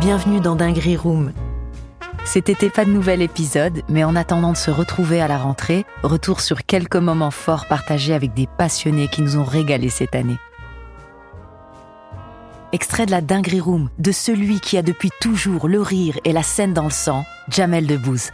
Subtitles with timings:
[0.00, 1.32] Bienvenue dans Dinguerie Room.
[2.26, 6.40] C'était pas de nouvel épisode, mais en attendant de se retrouver à la rentrée, retour
[6.40, 10.36] sur quelques moments forts partagés avec des passionnés qui nous ont régalés cette année.
[12.72, 16.42] Extrait de la Dinguerie Room de celui qui a depuis toujours le rire et la
[16.42, 18.30] scène dans le sang, Jamel Debbouze.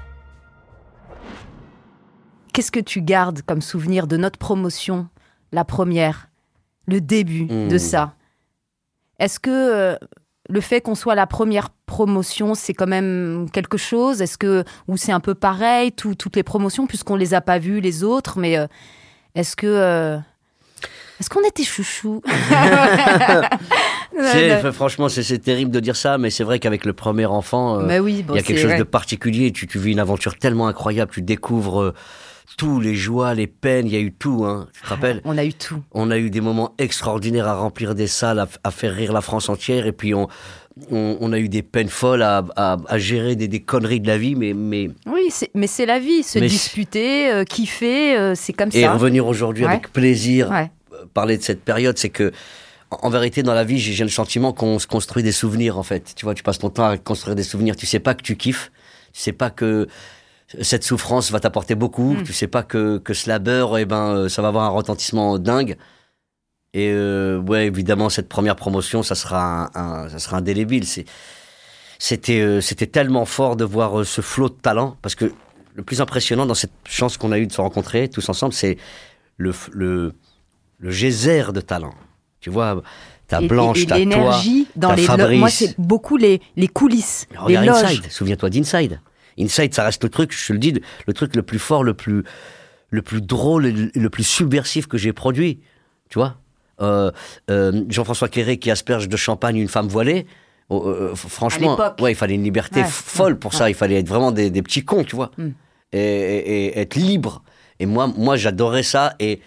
[2.53, 5.09] Qu'est-ce que tu gardes comme souvenir de notre promotion,
[5.53, 6.30] la première,
[6.91, 7.79] le début de Mmh.
[7.79, 8.15] ça
[9.19, 9.97] Est-ce que euh,
[10.49, 14.21] le fait qu'on soit la première promotion, c'est quand même quelque chose?
[14.21, 17.59] Est-ce que ou c'est un peu pareil tout- toutes les promotions puisqu'on les a pas
[17.59, 18.39] vues les autres?
[18.39, 18.67] Mais euh,
[19.35, 20.19] est-ce que euh,
[21.21, 22.23] est-ce qu'on était chouchou?
[24.73, 27.87] Franchement, c'est c'est terrible de dire ça, mais c'est vrai qu'avec le premier enfant, euh,
[27.87, 28.79] Mais oui, bon, il y a quelque chose vrai.
[28.79, 29.53] de particulier.
[29.53, 31.95] Tu, tu vis une aventure tellement incroyable, tu découvres
[32.57, 34.45] tous les joies, les peines, il y a eu tout.
[34.45, 35.83] Hein, tu te rappelles On a eu tout.
[35.93, 39.21] On a eu des moments extraordinaires à remplir des salles, à, à faire rire la
[39.21, 40.29] France entière, et puis on,
[40.91, 44.07] on, on a eu des peines folles à, à- à gérer des, des conneries de
[44.07, 48.35] la vie, mais, mais Oui, mais c'est la vie, se Mais disputer, euh, kiffer, euh,
[48.35, 48.93] c'est comme et ça.
[48.93, 49.71] revenir aujourd'hui Ouais.
[49.73, 50.71] avec plaisir, Ouais.
[50.93, 52.33] euh, parler de cette période, c'est que
[52.91, 55.85] en vérité, dans la vie, j'ai j'ai le sentiment qu'on se construit des souvenirs, en
[55.85, 56.13] fait.
[56.17, 57.77] Tu vois, tu passes ton temps à construire des souvenirs.
[57.77, 58.73] Tu sais pas que tu kiffes.
[59.13, 59.87] Tu sais pas que
[60.63, 62.15] cette souffrance va t'apporter beaucoup.
[62.15, 62.23] Mm.
[62.25, 65.39] Tu sais pas que, que ce labeur, eh ben, euh, ça va avoir un retentissement
[65.39, 65.77] dingue.
[66.73, 70.87] Et euh, ouais, évidemment, cette première promotion, ça sera un, un- ça sera indélébile.
[70.87, 71.05] C'est,
[71.99, 75.33] c'était, euh, c'était tellement fort de voir euh, ce flot de talent, parce que
[75.75, 78.77] le plus impressionnant dans cette chance qu'on a eue de se rencontrer tous ensemble, c'est
[79.37, 80.15] le, le,
[80.79, 81.95] le geyser de talent.
[82.41, 82.83] Tu vois,
[83.29, 85.39] ta Blanche, ta toi, l'énergie dans t'as les Fabrice.
[85.39, 87.85] moi c'est beaucoup les, les coulisses, les loges.
[87.85, 89.01] Inside, souviens-toi d'Inside.
[89.39, 91.95] Inside, ça reste le truc, je te le dis, le truc le plus fort, le
[91.95, 92.25] plus,
[92.91, 95.61] le plus drôle et le, le plus subversif que j'ai produit.
[96.09, 96.37] Tu vois
[96.81, 97.11] Euh,
[97.51, 100.27] euh, Jean-François Quéré qui asperge de champagne une femme voilée.
[100.71, 103.69] oh, euh, franchement, ouais, il fallait une liberté Ouais, folle pour ça.
[103.71, 105.49] Il fallait être vraiment des, des petits cons, tu vois, Mm.
[105.93, 107.43] et, et- et être libre.
[107.81, 109.15] Et moi, moi, j'adorais ça.
[109.21, 109.41] Et,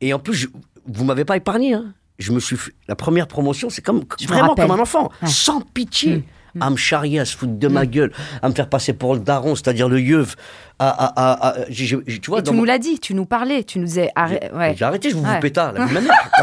[0.00, 0.48] et en plus, je-
[0.86, 1.74] vous m'avez pas épargné.
[1.74, 1.94] Hein.
[2.18, 5.60] Je me suis fait- la première promotion, c'est comme Je vraiment comme un enfant, sans
[5.60, 6.16] pitié.
[6.18, 6.22] Mm.
[6.60, 9.20] À me charrier, à se foutre de ma gueule, à me faire passer pour le
[9.20, 10.36] daron, c'est-à-dire le yeuve.
[10.78, 11.96] À, à, à- tu
[12.28, 14.58] vois, Et tu mon- nous l'as dit, tu nous parlais, tu nous disais arrête, j'ai
[14.58, 14.74] ouais.
[14.76, 15.34] j'ai arrêté, je vous Ouais.
[15.34, 15.72] vous pétard.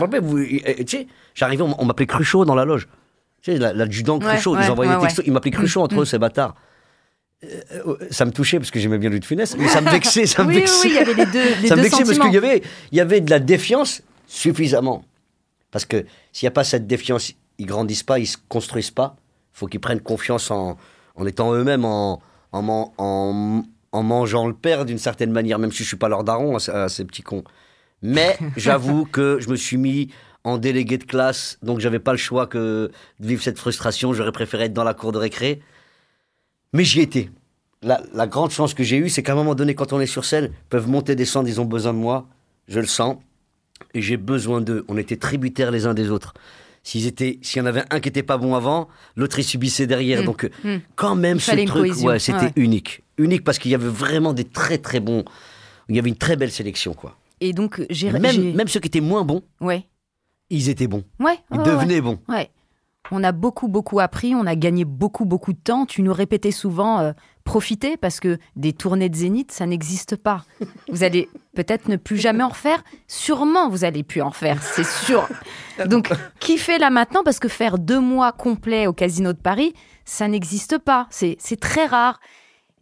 [1.35, 2.87] J'arrivais, on, m'appelait Cruchot dans la loge.
[3.41, 5.23] Tu sais, la- l'adjudant Cruchot, ouais, ils envoyaient des textos, ouais.
[5.27, 6.55] ils m'appelaient Cruchot entre Mm, eux, ces bâtards.
[7.43, 7.47] Euh,
[7.87, 10.25] euh, ça me touchait parce que j'aimais bien Louis de Funès, mais ça me vexait,
[10.25, 10.73] ça me Oui, vexait.
[10.83, 12.61] oui, il y avait les deux, les ça me vexait parce qu'il y avait,
[12.91, 15.05] il y avait de la défiance suffisamment.
[15.71, 19.15] Parce que s'il n'y a pas cette défiance, ils grandissent pas, ils se construisent pas.
[19.59, 20.77] Il faut qu'ils prennent confiance en,
[21.15, 22.21] en étant eux-mêmes, en,
[22.53, 26.07] en, man- en, en mangeant le père d'une certaine manière, même si je suis pas
[26.07, 27.43] leur daron à, ces- à ces petits cons.
[28.01, 30.07] Mais j'avoue que je me suis mis
[30.45, 34.13] en délégué de classe, donc j'avais pas le choix que de vivre cette frustration.
[34.13, 35.61] J'aurais préféré être dans la cour de récré.
[36.71, 37.29] Mais j'y étais.
[37.81, 40.05] La, la grande chance que j'ai eue, c'est qu'à un moment donné, quand on est
[40.05, 42.27] sur scène, ils peuvent monter, descendre, ils ont besoin de moi.
[42.69, 43.17] Je le sens.
[43.93, 44.85] Et j'ai besoin d'eux.
[44.87, 46.33] On était tributaires les uns des autres.
[46.89, 49.85] S'ils étaient, s'il y en avait un qui était pas bon avant, l'autre il subissait
[49.85, 50.23] derrière.
[50.23, 50.81] Mm, Donc euh, mm.
[50.95, 52.53] quand même Il ce truc, ouais, c'était Ouais.
[52.55, 55.23] unique, unique parce qu'il y avait vraiment des très très bons.
[55.87, 57.15] Il y avait une très belle sélection quoi.
[57.41, 59.85] Et donc j'ai j'ai- Même, même ceux qui étaient moins bons, ouais.
[60.49, 61.03] ils étaient bons.
[61.19, 62.17] Ouais, Ils ouais, devenaient bons.
[62.27, 62.49] Ouais.
[63.11, 65.85] On a beaucoup, beaucoup appris, on a gagné beaucoup, beaucoup de temps.
[65.85, 67.11] Tu nous répétais souvent, euh,
[67.43, 70.43] profitez, parce que des tournées de Zénith, ça n'existe pas.
[70.91, 71.29] Vous allez
[71.63, 72.81] peut-être ne plus jamais en refaire.
[73.07, 75.27] Sûrement, vous allez plus en faire, c'est sûr.
[75.87, 76.09] Donc,
[76.39, 79.73] kiffez là maintenant, parce que faire deux mois complets au Casino de Paris,
[80.05, 81.07] ça n'existe pas.
[81.09, 82.21] C'est c'est très rare.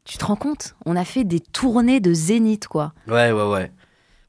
[0.05, 0.75] Tu te rends compte?
[0.85, 2.93] On a fait des tournées de Zénith, quoi.
[3.07, 3.71] Ouais, ouais, ouais.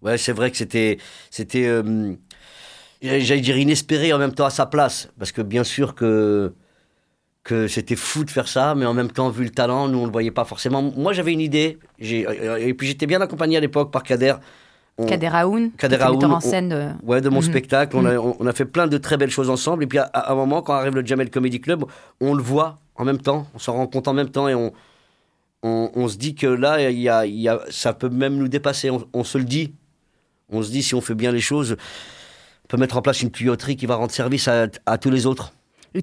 [0.01, 0.97] Ouais, c'est vrai que c'était,
[1.31, 2.15] c'était, euh,
[3.03, 6.55] j'allais dire inespéré en même temps à sa place, parce que bien sûr que
[7.49, 10.05] que c'était fou de faire ça, mais en même temps vu le talent, nous on
[10.07, 10.83] le voyait pas forcément.
[10.83, 12.27] Moi j'avais une idée, j'ai,
[12.61, 14.35] et puis j'étais bien accompagné à l'époque par Kader.
[14.99, 16.69] On- Kader Aoun, Kader Aoun, en scène.
[16.69, 17.43] de- Ouais, de mon Mhm.
[17.45, 17.97] spectacle.
[17.97, 19.85] On, a, on- a fait plein de très belles choses ensemble.
[19.85, 21.85] Et puis, à, à un moment, quand arrive le Jamel Comedy Club,
[22.21, 23.47] on le voit en même temps.
[23.55, 24.49] On s'en rend compte en même temps.
[24.49, 24.55] Et
[25.63, 28.49] on, se dit que là, il y a, il y a, ça peut même nous
[28.49, 28.91] dépasser.
[28.91, 29.73] On, on se le dit.
[30.51, 31.77] On se dit, si on fait bien les choses,
[32.65, 35.27] on peut mettre en place une tuyauterie qui va rendre service à, à tous les
[35.27, 35.53] autres.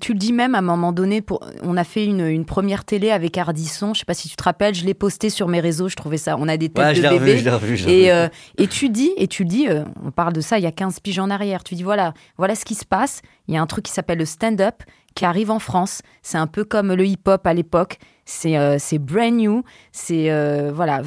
[0.01, 1.45] Tu le dis même à un moment donné, pour...
[1.63, 4.43] on a fait une, une première télé avec Ardisson, je sais pas si tu te
[4.43, 6.95] rappelles, je l'ai posté sur mes réseaux, je trouvais ça, on a des têtes Ouais,
[6.95, 7.37] je de revu, bébé.
[7.37, 7.77] je l'ai revu.
[7.77, 8.23] je l'ai Et, revu.
[8.25, 8.27] euh,
[8.57, 10.99] et tu dis, et tu dis, euh, on parle de ça il y a 15
[11.01, 13.67] piges en arrière, tu dis voilà, voilà ce qui se passe, il y a un
[13.67, 14.83] truc qui s'appelle le stand-up
[15.13, 19.33] qui arrive en France, c'est un peu comme le hip-hop à l'époque, c'est euh, brand
[19.33, 20.29] new, c'est
[20.71, 21.01] voilà,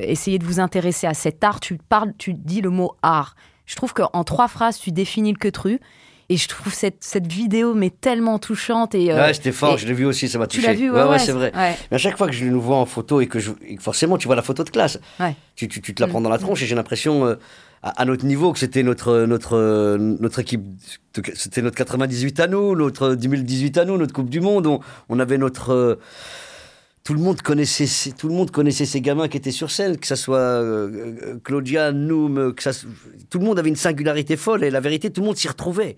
[0.00, 3.36] essayez de vous intéresser à cet art, tu parles, tu dis le mot art,
[3.66, 5.80] Je trouve qu'en trois phrases, tu définis le queutru.
[6.28, 8.94] Et je trouve cette, cette vidéo mais tellement touchante.
[8.96, 10.66] Et, euh, ouais, c'était fort, et- je l'ai vu aussi, ça m'a Tu touché.
[10.68, 11.52] l'as vu, ouais, ouais, ouais, c'est vrai.
[11.54, 13.82] Mais à chaque fois que je nous vois en photo et que, je, et que
[13.82, 14.98] forcément tu vois la photo de classe,
[15.54, 17.36] tu, tu, tu te la prends dans la tronche et j'ai l'impression euh,
[17.82, 20.62] à, à notre niveau que c'était notre, notre, euh, notre équipe,
[21.34, 24.66] c'était notre 98 à nous, notre 2018 à nous, notre Coupe du Monde.
[24.66, 25.98] On, on avait notre.
[27.06, 29.96] Tout le monde connaissait ces, tout le monde connaissait ces gamins qui étaient sur scène,
[29.96, 32.72] que ça soit euh, euh, Claudia, Noum, euh, que ça,
[33.30, 35.96] tout le monde avait une singularité folle et la vérité, tout le monde s'y retrouvait.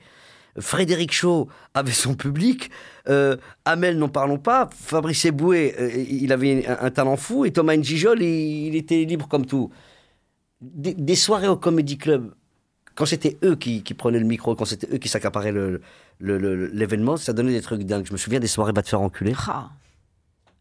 [0.59, 2.71] Frédéric Shaw avait son public,
[3.09, 5.75] euh, Amel n'en parlons pas, Fabrice Eboué,
[6.11, 9.71] il avait un, talent fou et Thomas Njijol, il, il était libre comme tout.
[10.61, 12.35] Des, soirées au Comedy Club,
[12.95, 15.55] quand c'était eux qui, prenaient le micro, quand c'était eux qui s'accaparaient
[16.21, 18.05] l'événement, ça donnait des trucs dingues.
[18.07, 19.01] Je me souviens des soirées Va te faire.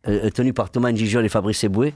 [0.07, 1.93] Euh, tenu par Thomas Njijol et Fabrice Eboué.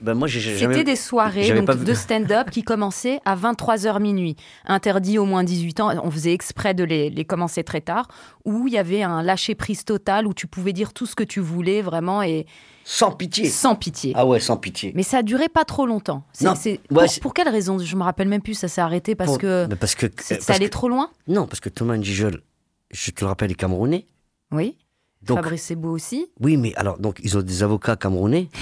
[0.00, 4.00] Ben moi, j'ai jamais- C'était des soirées donc, vu- de stand-up qui commençaient à 23h
[4.00, 4.34] minuit,
[4.66, 5.92] interdit au moins 18 ans.
[6.02, 8.08] On faisait exprès de les, les commencer très tard,
[8.44, 11.38] où il y avait un lâcher-prise total, où tu pouvais dire tout ce que tu
[11.38, 12.46] voulais vraiment et
[12.84, 13.48] Sans pitié.
[13.48, 14.12] sans pitié.
[14.16, 14.92] Ah ouais, sans pitié.
[14.96, 16.24] Mais ça a duré pas trop longtemps.
[16.40, 16.54] Non,
[16.90, 17.78] ouais, pour, quelle raison?
[17.78, 20.10] Je me rappelle même plus, ça s'est arrêté parce Pour- que Ben parce que, euh,
[20.40, 21.10] ça allait que- trop loin?
[21.28, 22.42] Non, parce que Thomas Njijol,
[22.90, 24.06] je te le rappelle, est camerounais.
[24.50, 24.76] Oui.
[25.26, 26.26] Donc, Fabrice Sebou aussi.
[26.40, 28.48] oui, mais alors, donc, ils ont des avocats camerounais.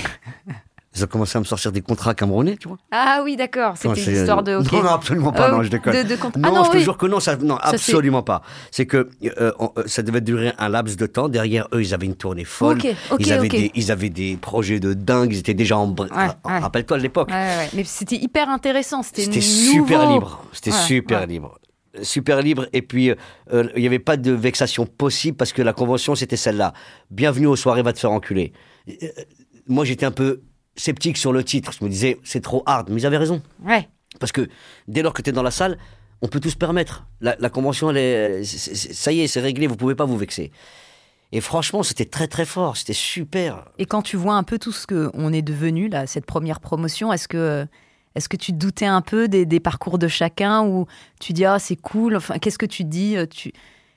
[0.95, 2.77] Ils ont commencé à me sortir des contrats camerounais, tu vois.
[2.91, 3.79] Ah oui, d'accord.
[3.79, 4.57] C'était c'est- une histoire de.
[4.57, 4.71] ok.
[4.73, 5.95] Non, non, absolument pas, Euh, non, je déconne.
[5.95, 8.43] de- de Non, Ah non, je te jure que non, ça, non Ça, absolument pas.
[8.71, 9.09] C'est que
[9.41, 11.31] euh, on- euh, ça devait durer un laps de temps.
[11.31, 12.77] Derrière eux, ils avaient une tournée folle.
[12.77, 13.49] Ok, ok, ils, avaient.
[13.49, 15.33] Des, ils avaient des projets de dingue.
[15.33, 15.89] Ils étaient déjà en.
[15.95, 16.59] Ouais, ouais.
[16.59, 17.31] Rappelle-toi de l'époque.
[17.31, 17.71] Ouais.
[17.73, 19.03] Mais c'était hyper intéressant.
[19.03, 20.45] C'était super libre.
[20.53, 21.59] C'était super libre.
[22.01, 22.67] Super libre.
[22.73, 23.15] Et puis, euh,
[23.53, 26.73] euh, il n'y avait pas de vexation possible parce que la convention, c'était celle-là.
[27.11, 28.53] Bienvenue aux soirées, va te faire enculer.
[28.89, 29.09] Euh,
[29.67, 30.43] moi, j'étais un peu
[30.75, 31.73] sceptique sur le titre.
[31.79, 32.89] Je me disais, c'est trop hard.
[32.89, 33.43] Mais ils avaient raison.
[33.65, 33.89] Ouais.
[34.21, 34.49] Parce que
[34.89, 35.77] dès lors que tu es dans la salle,
[36.23, 37.07] on peut tout se permettre.
[37.21, 40.51] La, la convention, elle est, ça y est, c'est réglé, vous pouvez pas vous vexer.
[41.33, 43.65] Et franchement, c'était très très fort, c'était super.
[43.79, 47.13] Et quand tu vois un peu tout ce qu'on est devenu, là, cette première promotion,
[47.13, 47.67] est-ce que,
[48.15, 50.87] est-ce que tu doutais un peu des, des parcours de chacun ou
[51.21, 53.53] tu dis, ah, c'est cool Enfin, qu'est-ce que tu dis euh, tu...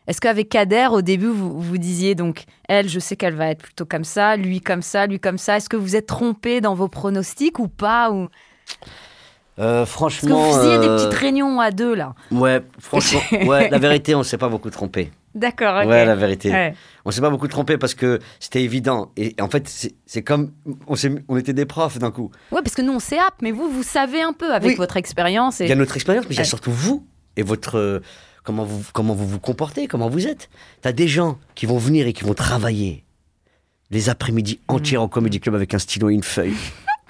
[0.07, 3.63] Est-ce qu'avec Kader, au début, vous, vous disiez, donc, elle, je sais qu'elle va être
[3.63, 5.57] plutôt comme ça, lui comme ça, lui comme ça.
[5.57, 8.27] Est-ce que vous êtes trompé dans vos pronostics ou pas ou...
[9.57, 10.43] Euh, Est-ce que franchement.
[10.43, 14.21] vous faisiez des euh, petites réunions à deux, là Ouais, franchement, ouais, la vérité, on
[14.21, 15.11] s'est pas beaucoup trompé.
[15.35, 15.89] D'accord, ok.
[15.89, 16.49] Ouais, la vérité.
[16.49, 16.73] Ouais.
[17.03, 19.11] On s'est pas beaucoup trompé parce que c'était évident.
[19.17, 19.67] Et en fait,
[20.05, 20.53] c'est comme.
[20.87, 22.31] On, était des profs d'un coup.
[22.51, 24.75] Ouais, parce que nous, on s'est app, mais vous, vous savez un peu avec Oui.
[24.75, 25.59] votre expérience.
[25.59, 25.69] Il Et...
[25.69, 27.05] y a notre expérience, mais il y a surtout vous
[27.35, 27.77] et votre.
[27.77, 27.99] euh,
[28.43, 30.49] comment, vous, comment vous vous comportez, comment vous êtes.
[30.81, 33.03] Tu as des gens qui vont venir et qui vont travailler
[33.91, 34.73] les après-midi Mm.
[34.75, 36.55] entiers au Comedy Club avec un stylo et une feuille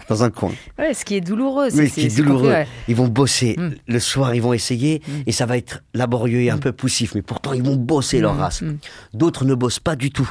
[0.10, 0.52] dans un coin.
[0.78, 1.70] Ouais, ce qui est douloureux.
[1.74, 2.50] Oui, c'est- qui est c'est douloureux.
[2.50, 2.68] ouais.
[2.88, 3.56] Ils vont bosser.
[3.58, 3.72] Mm.
[3.88, 5.12] Le soir, ils vont essayer Mm.
[5.28, 7.16] et ça va être laborieux et un peu poussif.
[7.16, 8.64] Mais pourtant, ils vont bosser leur race.
[9.14, 10.30] D'autres ne bossent pas du tout.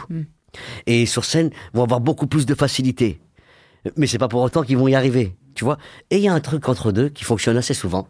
[0.87, 3.21] Et sur scène, vont avoir beaucoup plus de facilité.
[3.97, 5.35] Mais c'est pas pour autant qu'ils vont y arriver.
[5.55, 5.79] Tu vois
[6.11, 8.09] Et il y a un truc entre deux qui fonctionne assez souvent.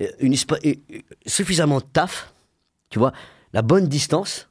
[0.00, 0.74] Euh, Une, euh, euh,
[1.26, 2.32] suffisamment de taf,
[2.90, 3.12] tu vois,
[3.52, 4.48] la bonne distance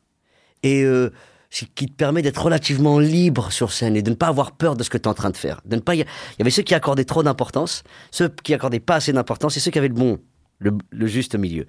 [0.63, 1.13] et euh, ce
[1.50, 4.84] qui te permet d'être relativement libre sur scène et de ne pas avoir peur de
[4.84, 5.62] ce que tu es en train de faire.
[5.66, 6.00] De ne pas y...
[6.00, 6.06] Il
[6.40, 9.72] y avait ceux qui accordaient trop d'importance, ceux qui accordaient pas assez d'importance et ceux
[9.72, 10.19] qui avaient le bon,
[10.60, 11.66] le, le juste milieu.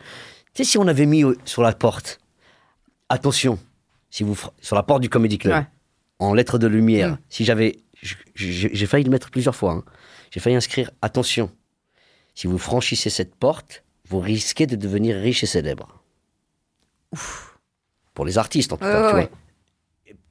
[0.55, 2.21] Tu sais, si on avait mis sur la porte,
[3.09, 3.59] attention,
[4.11, 5.67] si vous sur la porte du Comedy Club, Ouais.
[6.19, 7.19] en lettres de lumière, Mm.
[7.31, 7.79] si j'avais,
[8.35, 9.85] j'ai failli le mettre plusieurs fois, hein.
[10.31, 11.51] j'ai failli inscrire attention,
[12.35, 16.03] si vous franchissez cette porte, vous risquez de devenir riche et célèbre.
[18.15, 19.21] Pour les artistes, en tout cas, ouais, tu ouais.
[19.29, 19.31] vois.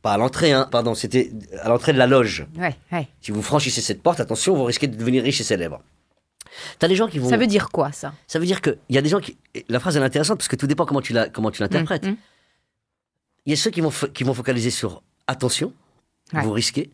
[0.02, 2.46] Pas à l'entrée, hein, pardon, c'était à l'entrée de la loge.
[2.58, 3.08] Ouais, ouais.
[3.22, 5.82] Si vous franchissez cette porte, attention, vous risquez de devenir riche et célèbre.
[6.80, 7.30] T'as des gens qui vont.
[7.30, 8.14] Ça veut dire quoi, ça?
[8.28, 9.38] Ça veut dire qu'il y a des gens qui.
[9.68, 12.06] La phrase elle est intéressante parce que tout dépend comment tu la, comment tu l'interprètes.
[12.06, 12.18] Mm, mm.
[13.46, 15.74] Il y a ceux qui vont, qui vont focaliser sur attention,
[16.34, 16.44] Ouais.
[16.44, 16.92] vous risquez,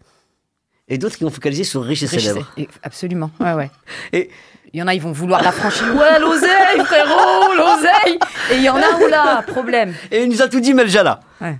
[0.87, 2.49] et d'autres qui vont focaliser sur riche et Riche, célèbre.
[2.83, 3.31] Absolument.
[3.39, 3.71] Ouais, ouais.
[4.13, 4.29] Et
[4.73, 5.87] Il y en a, ils vont vouloir la franchir.
[5.95, 8.19] Ouais, l'oseille, frérot, l'oseille.
[8.51, 9.93] Et il y en a, oula, problème.
[10.11, 11.21] Et il nous a tout dit, Meljala.
[11.41, 11.57] Ouais.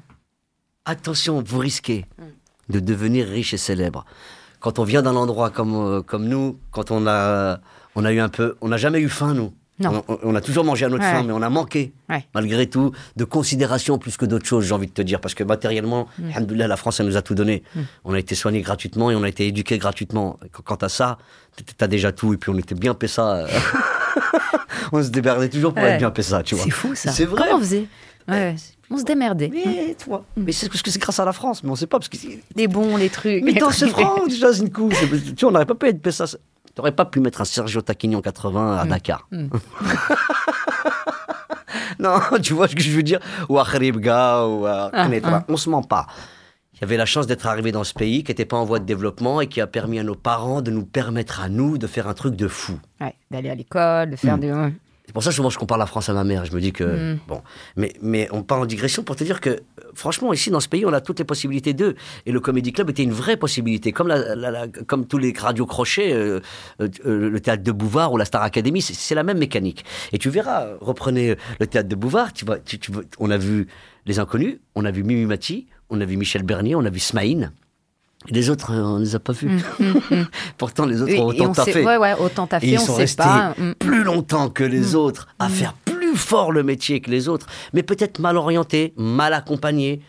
[0.86, 2.24] Attention, vous risquez Mm.
[2.74, 4.06] de devenir riche et célèbre.
[4.60, 7.60] Quand on vient d'un endroit comme, euh, comme nous, quand on a,
[7.96, 8.56] on a eu un peu.
[8.62, 9.54] On n'a jamais eu faim, nous.
[9.78, 10.04] Non.
[10.08, 11.12] On, on a toujours mangé à notre Ouais.
[11.12, 12.26] faim, mais on a manqué, Ouais.
[12.34, 15.20] malgré tout, de considération plus que d'autres choses, j'ai envie de te dire.
[15.20, 16.30] Parce que matériellement, Mm.
[16.34, 17.62] alhamdoulilah, la France, elle nous a tout donné.
[18.06, 20.40] On a été soignés gratuitement et on a été éduqués gratuitement.
[20.54, 21.18] Qu- Quant à ça,
[21.78, 22.34] t'as déjà tout.
[22.34, 23.36] Et puis on était bien pessa.
[23.36, 23.48] euh.
[24.94, 25.90] on se déberdait toujours pour Ouais.
[25.92, 26.64] être bien pessa, tu vois.
[26.64, 27.12] C'est fou, ça.
[27.12, 27.44] C'est vrai.
[27.48, 27.88] Comment on faisait?
[28.92, 29.50] On se démerdait.
[29.54, 31.98] Mais toi, mais c'est parce que c'est grâce à la France, mais on sait pas
[32.00, 32.18] parce que.
[32.56, 33.44] Les bons, les trucs.
[33.44, 36.02] Mais les dans ce franc, déjà, Zinkou, c'est- tu vois, on n'aurait pas pu être
[36.02, 36.26] Pessa.
[36.76, 39.28] T'aurais pas pu mettre un Sergio Tacchini en 80 à Dakar.
[42.00, 43.20] non, tu vois ce que je veux dire?
[43.50, 45.44] Ou à Kharibga, ou à Knetra.
[45.48, 46.08] On se ment pas.
[46.74, 48.80] Il y avait la chance d'être arrivé dans ce pays qui n'était pas en voie
[48.80, 51.88] de développement et qui a permis à nos parents de nous permettre à nous de
[51.88, 52.74] faire un truc de fou.
[53.00, 54.52] Ouais, d'aller à l'école, de faire des.
[55.16, 56.46] Pour ça souvent je compare la France à ma mère.
[56.46, 57.20] Je me dis que Mm.
[57.28, 57.42] bon,
[57.76, 59.62] mais mais on part en digression pour te dire que
[59.96, 61.96] franchement ici dans ce pays on a toutes les possibilités d'eux
[62.28, 65.34] et le Comedy Club était une vraie possibilité comme la, la- la- comme tous les
[65.36, 66.40] radios crochets, euh,
[66.82, 69.86] euh, euh, le théâtre de Bouvard ou la Star Academy, c'est- la même mécanique.
[70.12, 73.38] Et tu verras, reprenez euh, le théâtre de Bouvard, tu vois, tu, tu on a
[73.38, 73.68] vu
[74.06, 77.00] les inconnus, on a vu Mimi Mati, on a vu Michel Bernier, on a vu
[77.00, 77.54] Smaïn.
[78.30, 79.50] Les autres, euh, on les a pas vus.
[80.58, 81.84] Pourtant, les autres ont autant taffé.
[81.84, 83.54] ouais, ouais, autant taffé, ils on sont sait restés pas.
[83.58, 83.74] Mm.
[83.76, 87.84] plus longtemps que les autres à faire plus fort le métier que les autres, mais
[87.84, 90.02] peut-être mal orientés, mal accompagnés.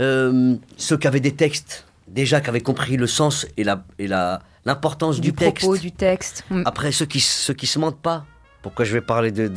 [0.00, 4.06] Euh, ceux qui avaient des textes, déjà qui avaient compris le sens et la et
[4.06, 5.66] la l'importance du, du texte.
[5.66, 6.44] propos, du texte.
[6.50, 6.62] Mm.
[6.64, 8.24] Après ceux qui ceux qui se mentent pas.
[8.62, 9.48] Pourquoi je vais parler de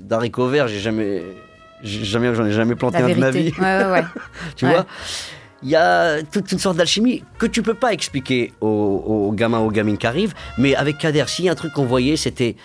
[0.00, 0.68] d'haricots verts?
[0.68, 1.22] J'ai jamais
[1.82, 3.52] j'ai jamais j'en ai jamais planté La un de ma vie.
[3.58, 4.04] Ouais.
[4.56, 4.86] Tu vois?
[5.62, 9.60] Il y a toute une sorte d'alchimie que tu peux pas expliquer aux, aux gamins,
[9.60, 10.34] aux gamines qui arrivent.
[10.58, 12.56] Mais avec Kader, s'il y a un truc qu'on voyait, c'était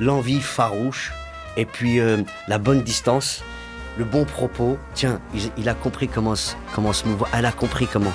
[0.00, 1.12] l'envie farouche
[1.56, 3.42] et puis euh, la bonne distance,
[3.98, 4.78] le bon propos.
[4.94, 5.20] Tiens,
[5.56, 6.34] il, a compris comment,
[6.74, 7.30] comment se mouvoir.
[7.34, 8.12] Elle a compris comment.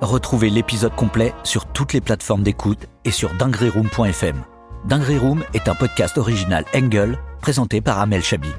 [0.00, 4.44] Retrouvez l'épisode complet sur toutes les plateformes d'écoute et sur dingueryroom.fm.
[4.84, 8.50] Dinguery Room est un podcast original Engel présenté par Amel Chabi.